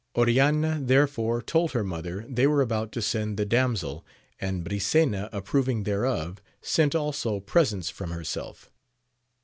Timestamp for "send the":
3.03-3.45